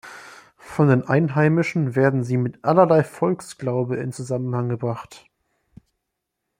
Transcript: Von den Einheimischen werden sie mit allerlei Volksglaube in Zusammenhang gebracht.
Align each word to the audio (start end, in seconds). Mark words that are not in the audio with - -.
Von 0.57 0.87
den 0.87 1.03
Einheimischen 1.03 1.95
werden 1.95 2.23
sie 2.23 2.35
mit 2.37 2.65
allerlei 2.65 3.03
Volksglaube 3.03 3.97
in 3.97 4.11
Zusammenhang 4.11 4.67
gebracht. 4.67 5.27